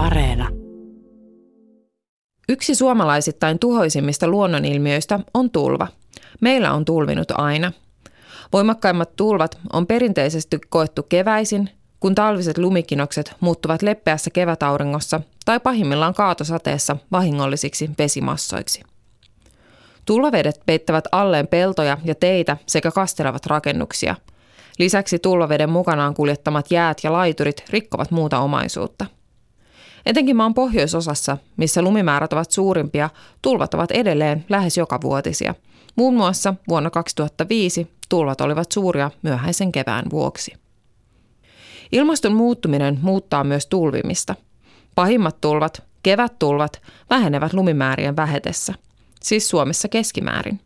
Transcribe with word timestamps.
Areena. 0.00 0.48
Yksi 2.48 2.74
suomalaisittain 2.74 3.58
tuhoisimmista 3.58 4.28
luonnonilmiöistä 4.28 5.20
on 5.34 5.50
tulva. 5.50 5.88
Meillä 6.40 6.72
on 6.72 6.84
tulvinut 6.84 7.30
aina. 7.30 7.72
Voimakkaimmat 8.52 9.16
tulvat 9.16 9.58
on 9.72 9.86
perinteisesti 9.86 10.58
koettu 10.68 11.02
keväisin, 11.02 11.70
kun 12.00 12.14
talviset 12.14 12.58
lumikinokset 12.58 13.36
muuttuvat 13.40 13.82
leppeässä 13.82 14.30
kevätauringossa 14.30 15.20
tai 15.44 15.60
pahimmillaan 15.60 16.14
kaatosateessa 16.14 16.96
vahingollisiksi 17.12 17.90
vesimassoiksi. 17.98 18.82
Tulvavedet 20.06 20.60
peittävät 20.66 21.04
alleen 21.12 21.46
peltoja 21.46 21.98
ja 22.04 22.14
teitä 22.14 22.56
sekä 22.66 22.90
kastelevat 22.90 23.46
rakennuksia. 23.46 24.16
Lisäksi 24.78 25.18
tulvaveden 25.18 25.70
mukanaan 25.70 26.14
kuljettamat 26.14 26.70
jäät 26.70 26.98
ja 27.04 27.12
laiturit 27.12 27.64
rikkovat 27.70 28.10
muuta 28.10 28.38
omaisuutta– 28.38 29.06
Etenkin 30.06 30.36
maan 30.36 30.54
pohjoisosassa, 30.54 31.36
missä 31.56 31.82
lumimäärät 31.82 32.32
ovat 32.32 32.50
suurimpia, 32.50 33.10
tulvat 33.42 33.74
ovat 33.74 33.90
edelleen 33.90 34.44
lähes 34.48 34.76
joka 34.76 35.00
vuotisia. 35.00 35.54
Muun 35.96 36.14
muassa 36.14 36.54
vuonna 36.68 36.90
2005 36.90 37.90
tulvat 38.08 38.40
olivat 38.40 38.72
suuria 38.72 39.10
myöhäisen 39.22 39.72
kevään 39.72 40.04
vuoksi. 40.10 40.52
Ilmaston 41.92 42.34
muuttuminen 42.34 42.98
muuttaa 43.02 43.44
myös 43.44 43.66
tulvimista. 43.66 44.34
Pahimmat 44.94 45.40
tulvat, 45.40 45.82
kevättulvat, 46.02 46.82
vähenevät 47.10 47.52
lumimäärien 47.52 48.16
vähetessä, 48.16 48.74
siis 49.22 49.48
Suomessa 49.48 49.88
keskimäärin. 49.88 50.60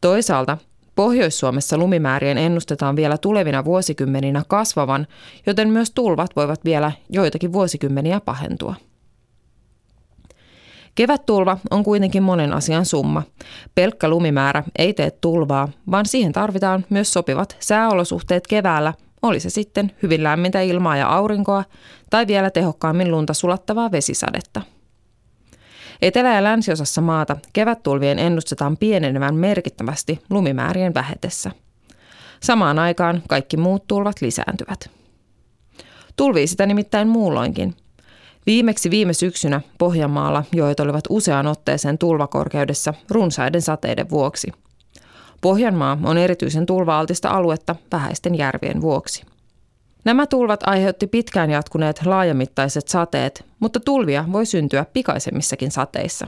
Toisaalta 0.00 0.58
Pohjois-Suomessa 0.96 1.78
lumimäärien 1.78 2.38
ennustetaan 2.38 2.96
vielä 2.96 3.18
tulevina 3.18 3.64
vuosikymmeninä 3.64 4.42
kasvavan, 4.48 5.06
joten 5.46 5.68
myös 5.68 5.90
tulvat 5.90 6.36
voivat 6.36 6.64
vielä 6.64 6.92
joitakin 7.10 7.52
vuosikymmeniä 7.52 8.20
pahentua. 8.20 8.74
Kevättulva 10.94 11.58
on 11.70 11.84
kuitenkin 11.84 12.22
monen 12.22 12.52
asian 12.52 12.84
summa. 12.86 13.22
Pelkkä 13.74 14.08
lumimäärä 14.08 14.64
ei 14.78 14.94
tee 14.94 15.10
tulvaa, 15.10 15.68
vaan 15.90 16.06
siihen 16.06 16.32
tarvitaan 16.32 16.84
myös 16.90 17.12
sopivat 17.12 17.56
sääolosuhteet 17.60 18.46
keväällä, 18.46 18.94
oli 19.22 19.40
se 19.40 19.50
sitten 19.50 19.92
hyvin 20.02 20.22
lämmintä 20.22 20.60
ilmaa 20.60 20.96
ja 20.96 21.08
aurinkoa 21.08 21.64
tai 22.10 22.26
vielä 22.26 22.50
tehokkaammin 22.50 23.10
lunta 23.10 23.34
sulattavaa 23.34 23.92
vesisadetta– 23.92 24.62
Etelä- 26.02 26.34
ja 26.34 26.44
länsiosassa 26.44 27.00
maata 27.00 27.36
kevättulvien 27.52 28.18
ennustetaan 28.18 28.76
pienenevän 28.76 29.34
merkittävästi 29.34 30.22
lumimäärien 30.30 30.94
vähetessä. 30.94 31.50
Samaan 32.42 32.78
aikaan 32.78 33.22
kaikki 33.28 33.56
muut 33.56 33.86
tulvat 33.86 34.20
lisääntyvät. 34.20 34.90
Tulvii 36.16 36.46
sitä 36.46 36.66
nimittäin 36.66 37.08
muulloinkin. 37.08 37.74
Viimeksi 38.46 38.90
viime 38.90 39.12
syksynä 39.12 39.60
Pohjanmaalla 39.78 40.44
joet 40.52 40.80
olivat 40.80 41.04
useaan 41.08 41.46
otteeseen 41.46 41.98
tulvakorkeudessa 41.98 42.94
runsaiden 43.10 43.62
sateiden 43.62 44.10
vuoksi. 44.10 44.52
Pohjanmaa 45.40 45.98
on 46.02 46.18
erityisen 46.18 46.66
tulvaaltista 46.66 47.30
aluetta 47.30 47.76
vähäisten 47.92 48.34
järvien 48.38 48.80
vuoksi. 48.80 49.24
Nämä 50.06 50.26
tulvat 50.26 50.60
aiheutti 50.66 51.06
pitkään 51.06 51.50
jatkuneet 51.50 52.06
laajamittaiset 52.06 52.88
sateet, 52.88 53.44
mutta 53.60 53.80
tulvia 53.80 54.24
voi 54.32 54.46
syntyä 54.46 54.86
pikaisemmissakin 54.92 55.70
sateissa. 55.70 56.26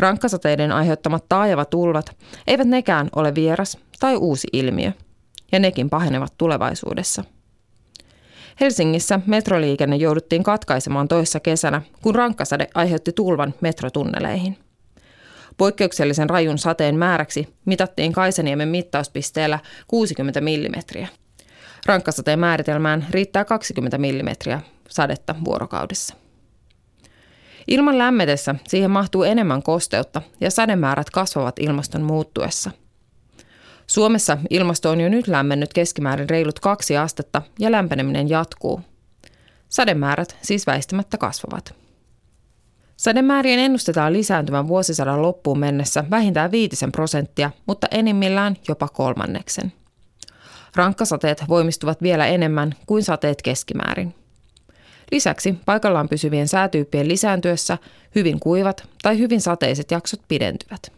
Rankkasateiden 0.00 0.72
aiheuttamat 0.72 1.24
tulvat 1.70 2.16
eivät 2.46 2.68
nekään 2.68 3.08
ole 3.16 3.34
vieras 3.34 3.78
tai 4.00 4.16
uusi 4.16 4.48
ilmiö, 4.52 4.92
ja 5.52 5.58
nekin 5.58 5.90
pahenevat 5.90 6.34
tulevaisuudessa. 6.38 7.24
Helsingissä 8.60 9.20
metroliikenne 9.26 9.96
jouduttiin 9.96 10.42
katkaisemaan 10.42 11.08
toissa 11.08 11.40
kesänä, 11.40 11.82
kun 12.02 12.14
rankkasade 12.14 12.68
aiheutti 12.74 13.12
tulvan 13.12 13.54
metrotunneleihin. 13.60 14.58
Poikkeuksellisen 15.56 16.30
rajun 16.30 16.58
sateen 16.58 16.96
määräksi 16.96 17.48
mitattiin 17.64 18.12
Kaisaniemen 18.12 18.68
mittauspisteellä 18.68 19.58
60 19.88 20.40
millimetriä. 20.40 21.08
Rankkasateen 21.86 22.38
määritelmään 22.38 23.06
riittää 23.10 23.44
20 23.44 23.98
mm 23.98 24.60
sadetta 24.88 25.34
vuorokaudessa. 25.44 26.14
Ilman 27.68 27.98
lämmetessä 27.98 28.54
siihen 28.68 28.90
mahtuu 28.90 29.22
enemmän 29.22 29.62
kosteutta 29.62 30.22
ja 30.40 30.50
sademäärät 30.50 31.10
kasvavat 31.10 31.58
ilmaston 31.58 32.02
muuttuessa. 32.02 32.70
Suomessa 33.86 34.38
ilmasto 34.50 34.90
on 34.90 35.00
jo 35.00 35.08
nyt 35.08 35.28
lämmennyt 35.28 35.72
keskimäärin 35.72 36.30
reilut 36.30 36.60
kaksi 36.60 36.96
astetta 36.96 37.42
ja 37.58 37.72
lämpeneminen 37.72 38.28
jatkuu. 38.28 38.80
Sademäärät 39.68 40.36
siis 40.42 40.66
väistämättä 40.66 41.18
kasvavat. 41.18 41.74
Sademäärien 42.96 43.58
ennustetaan 43.58 44.12
lisääntyvän 44.12 44.68
vuosisadan 44.68 45.22
loppuun 45.22 45.58
mennessä 45.58 46.04
vähintään 46.10 46.50
viitisen 46.50 46.92
prosenttia, 46.92 47.50
mutta 47.66 47.86
enimmillään 47.90 48.56
jopa 48.68 48.88
kolmanneksen. 48.88 49.72
Rankkasateet 50.76 51.44
voimistuvat 51.48 52.02
vielä 52.02 52.26
enemmän 52.26 52.74
kuin 52.86 53.02
sateet 53.02 53.42
keskimäärin. 53.42 54.14
Lisäksi 55.12 55.54
paikallaan 55.66 56.08
pysyvien 56.08 56.48
säätyyppien 56.48 57.08
lisääntyessä 57.08 57.78
hyvin 58.14 58.40
kuivat 58.40 58.88
tai 59.02 59.18
hyvin 59.18 59.40
sateiset 59.40 59.90
jaksot 59.90 60.20
pidentyvät. 60.28 60.92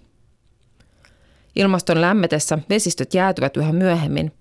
Ilmaston 1.57 2.01
lämmetessä 2.01 2.59
vesistöt 2.69 3.15
jäätyvät 3.15 3.57
yhä 3.57 3.73
myöhemmin. 3.73 4.33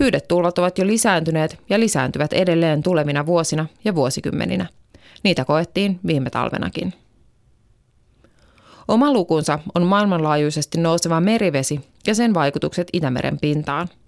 Hyydetulvat 0.00 0.58
ovat 0.58 0.78
jo 0.78 0.86
lisääntyneet 0.86 1.58
ja 1.70 1.80
lisääntyvät 1.80 2.32
edelleen 2.32 2.82
tulevina 2.82 3.26
vuosina 3.26 3.66
ja 3.84 3.94
vuosikymmeninä. 3.94 4.66
Niitä 5.24 5.44
koettiin 5.44 6.00
viime 6.06 6.30
talvenakin. 6.30 6.92
Oma 8.88 9.12
lukunsa 9.12 9.58
on 9.74 9.82
maailmanlaajuisesti 9.82 10.80
nouseva 10.80 11.20
merivesi 11.20 11.80
ja 12.06 12.14
sen 12.14 12.34
vaikutukset 12.34 12.88
Itämeren 12.92 13.38
pintaan– 13.40 13.88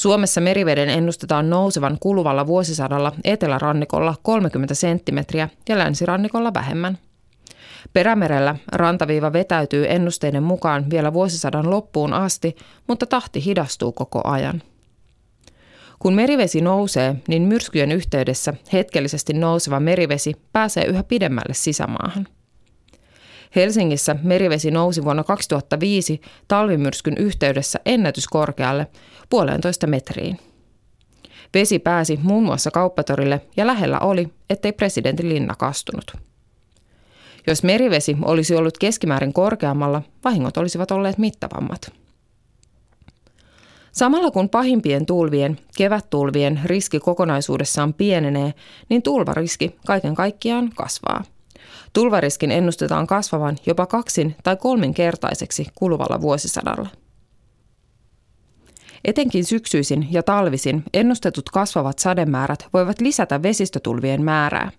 Suomessa 0.00 0.40
meriveden 0.40 0.88
ennustetaan 0.88 1.50
nousevan 1.50 1.96
kuluvalla 2.00 2.46
vuosisadalla 2.46 3.12
etelärannikolla 3.24 4.14
30 4.22 4.74
senttimetriä 4.74 5.48
ja 5.68 5.78
länsirannikolla 5.78 6.54
vähemmän. 6.54 6.98
Perämerellä 7.92 8.56
rantaviiva 8.72 9.32
vetäytyy 9.32 9.86
ennusteiden 9.88 10.42
mukaan 10.42 10.90
vielä 10.90 11.12
vuosisadan 11.12 11.70
loppuun 11.70 12.12
asti, 12.12 12.56
mutta 12.88 13.06
tahti 13.06 13.44
hidastuu 13.44 13.92
koko 13.92 14.20
ajan. 14.24 14.62
Kun 15.98 16.14
merivesi 16.14 16.60
nousee, 16.60 17.16
niin 17.28 17.42
myrskyjen 17.42 17.92
yhteydessä 17.92 18.54
hetkellisesti 18.72 19.32
nouseva 19.32 19.80
merivesi 19.80 20.34
pääsee 20.52 20.84
yhä 20.84 21.02
pidemmälle 21.02 21.54
sisämaahan. 21.54 22.26
Helsingissä 23.56 24.16
merivesi 24.22 24.70
nousi 24.70 25.04
vuonna 25.04 25.24
2005 25.24 26.20
talvimyrskyn 26.48 27.16
yhteydessä 27.18 27.80
ennätyskorkealle 27.86 28.86
puolentoista 29.30 29.86
metriin. 29.86 30.38
Vesi 31.54 31.78
pääsi 31.78 32.18
muun 32.22 32.44
muassa 32.44 32.70
kauppatorille 32.70 33.40
ja 33.56 33.66
lähellä 33.66 33.98
oli, 33.98 34.28
ettei 34.50 34.72
presidentin 34.72 35.28
linna 35.28 35.54
kastunut. 35.54 36.12
Jos 37.46 37.62
merivesi 37.62 38.16
olisi 38.22 38.54
ollut 38.54 38.78
keskimäärin 38.78 39.32
korkeammalla, 39.32 40.02
vahingot 40.24 40.56
olisivat 40.56 40.90
olleet 40.90 41.18
mittavammat. 41.18 41.92
Samalla 43.92 44.30
kun 44.30 44.48
pahimpien 44.48 45.06
tulvien, 45.06 45.58
kevättulvien 45.76 46.60
riski 46.64 47.00
kokonaisuudessaan 47.00 47.94
pienenee, 47.94 48.54
niin 48.88 49.02
tulvariski 49.02 49.76
kaiken 49.86 50.14
kaikkiaan 50.14 50.70
kasvaa. 50.74 51.24
Tulvariskin 51.92 52.50
ennustetaan 52.50 53.06
kasvavan 53.06 53.56
jopa 53.66 53.86
kaksin 53.86 54.36
tai 54.42 54.56
kolminkertaiseksi 54.56 55.66
kuluvalla 55.74 56.20
vuosisadalla. 56.20 56.88
Etenkin 59.04 59.44
syksyisin 59.44 60.08
ja 60.10 60.22
talvisin 60.22 60.82
ennustetut 60.94 61.50
kasvavat 61.50 61.98
sademäärät 61.98 62.66
voivat 62.72 63.00
lisätä 63.00 63.42
vesistötulvien 63.42 64.22
määrää. 64.22 64.70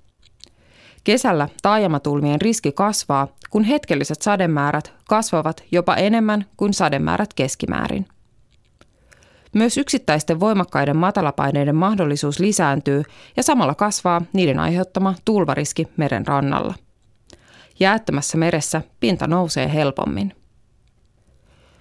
Kesällä 1.04 1.50
taajamatulvien 1.62 2.42
riski 2.42 2.72
kasvaa, 2.72 3.28
kun 3.50 3.63
hetkelliset 3.63 4.22
sademäärät 4.22 4.94
kasvavat 5.07 5.63
jopa 5.72 5.95
enemmän 5.95 6.45
kuin 6.57 6.74
sademäärät 6.74 7.33
keskimäärin. 7.33 8.06
Myös 9.53 9.77
yksittäisten 9.77 10.39
voimakkaiden 10.39 10.98
matalapaineiden 10.98 11.75
mahdollisuus 11.75 12.39
lisääntyy 12.39 13.03
ja 13.38 13.44
samalla 13.44 13.75
kasvaa 13.75 14.21
niiden 14.33 14.59
aiheuttama 14.59 15.15
tulvariski 15.25 15.88
meren 15.98 16.27
rannalla. 16.27 16.74
Jäättömässä 17.80 18.38
meressä 18.38 18.81
pinta 19.00 19.27
nousee 19.27 19.74
helpommin. 19.74 20.33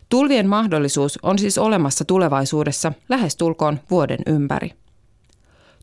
Tulvien 0.08 0.48
mahdollisuus 0.48 1.18
on 1.22 1.38
siis 1.38 1.58
olemassa 1.58 2.04
tulevaisuudessa 2.04 2.92
lähestulkoon 3.08 3.80
vuoden 3.90 4.18
ympäri. 4.26 4.72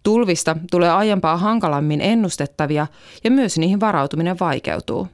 Tulvista 0.04 0.56
tulee 0.72 0.92
aiempaa 0.92 1.38
hankalammin 1.38 2.01
ennustettavia 2.01 2.88
ja 3.24 3.31
myös 3.31 3.57
niihin 3.57 3.80
varautuminen 3.80 4.40
vaikeutuu. 4.40 5.07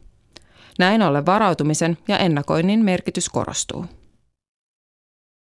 Näin 0.79 1.01
ollen 1.01 1.25
varautumisen 1.25 1.97
ja 2.07 2.17
ennakoinnin 2.17 2.85
merkitys 2.85 3.29
korostuu. 3.29 3.85